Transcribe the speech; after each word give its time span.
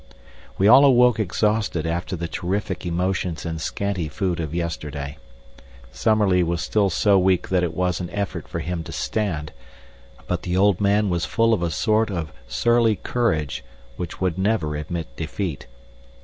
We 0.57 0.67
all 0.67 0.83
awoke 0.83 1.19
exhausted 1.19 1.85
after 1.85 2.15
the 2.15 2.27
terrific 2.27 2.87
emotions 2.87 3.45
and 3.45 3.61
scanty 3.61 4.07
food 4.09 4.39
of 4.39 4.51
yesterday. 4.55 5.19
Summerlee 5.91 6.41
was 6.41 6.63
still 6.63 6.89
so 6.89 7.19
weak 7.19 7.49
that 7.49 7.61
it 7.61 7.75
was 7.77 8.01
an 8.01 8.09
effort 8.09 8.47
for 8.47 8.61
him 8.61 8.83
to 8.85 8.91
stand; 8.91 9.51
but 10.25 10.41
the 10.41 10.57
old 10.57 10.81
man 10.81 11.11
was 11.11 11.25
full 11.25 11.53
of 11.53 11.61
a 11.61 11.69
sort 11.69 12.09
of 12.09 12.33
surly 12.47 12.95
courage 12.95 13.63
which 13.95 14.19
would 14.19 14.39
never 14.39 14.75
admit 14.75 15.05
defeat. 15.15 15.67